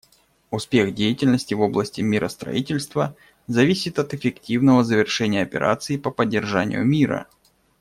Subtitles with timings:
[0.49, 3.15] Успех деятельности в области миростроительства
[3.45, 7.27] зависит от эффективного завершения операций по поддержанию мира.